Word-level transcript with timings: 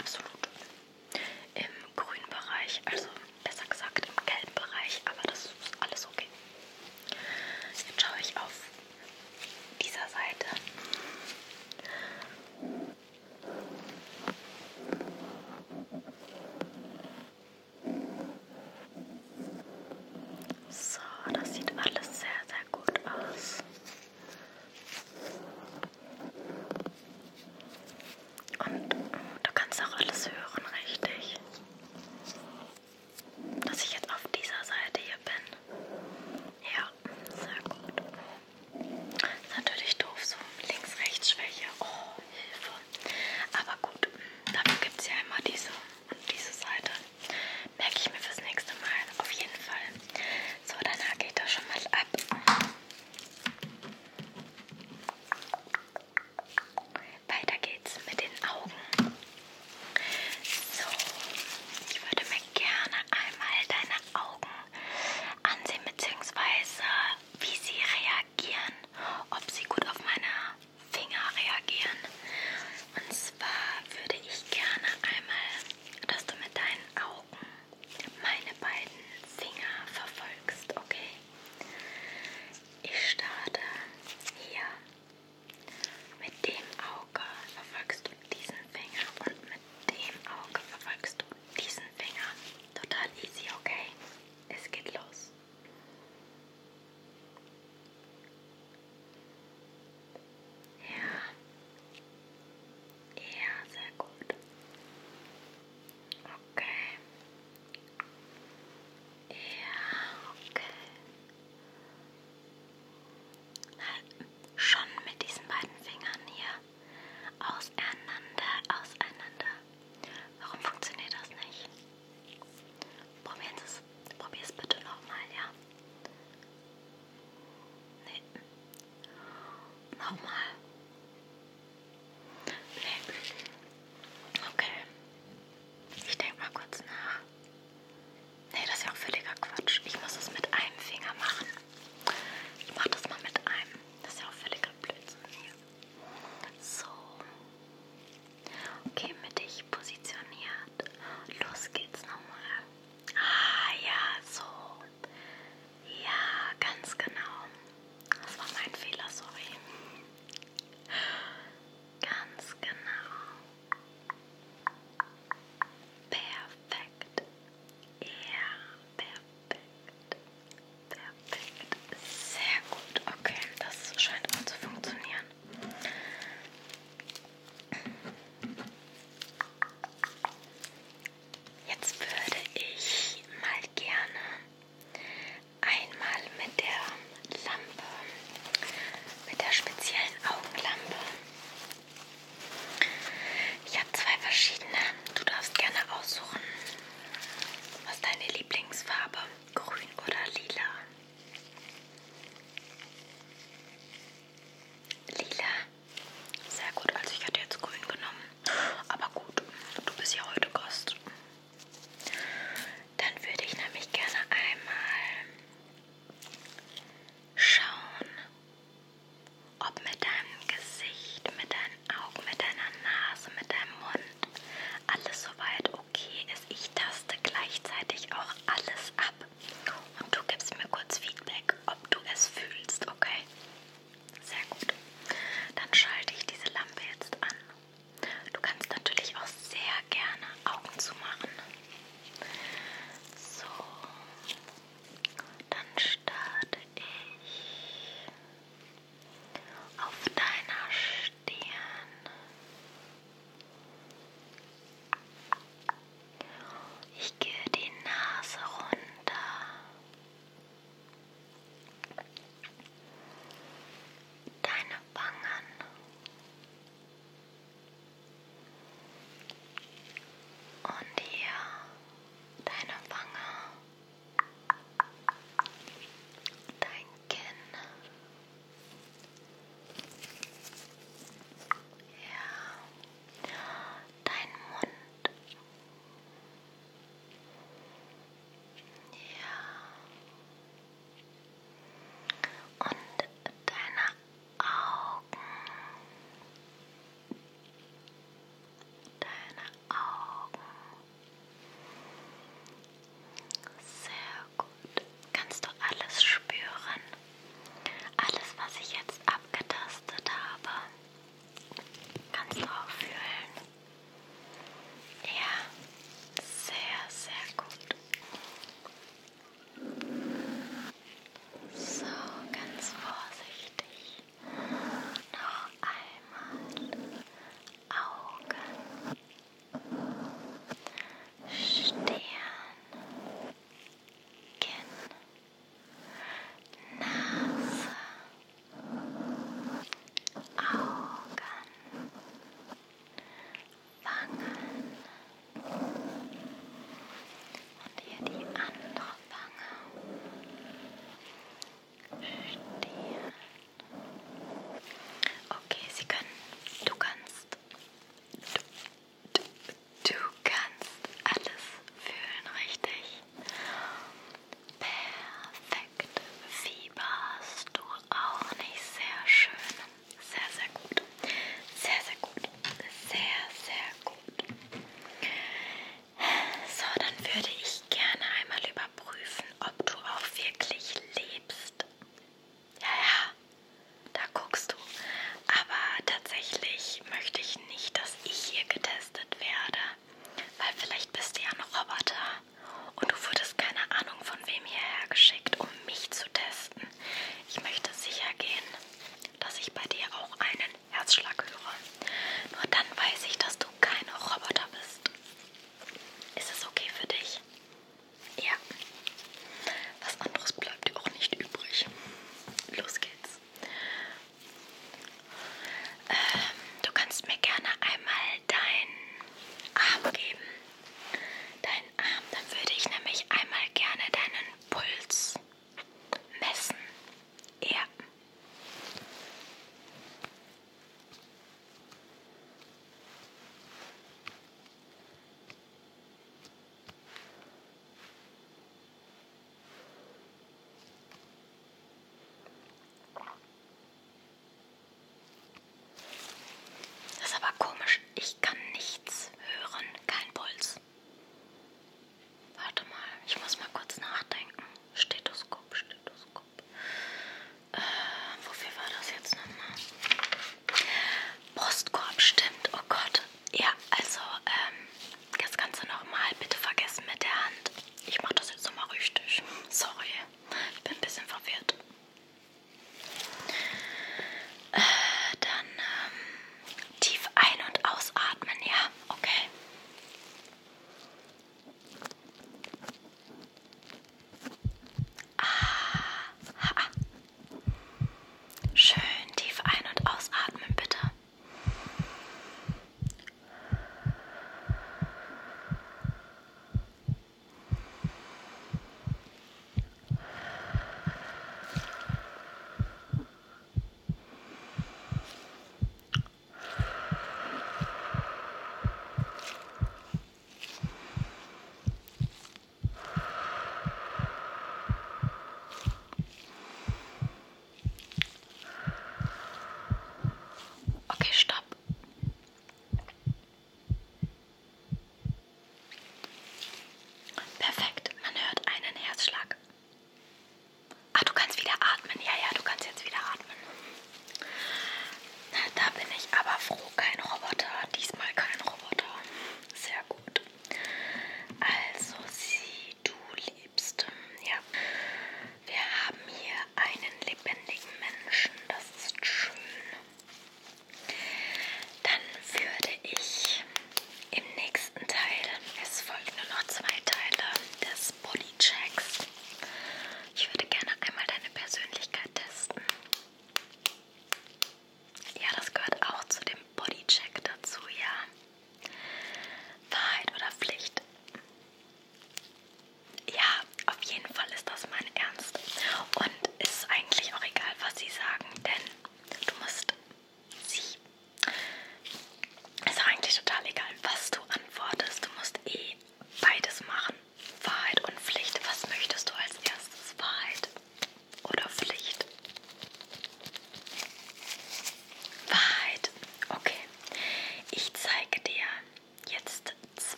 absolutely. 0.00 0.29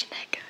Schuschnecke, 0.00 0.40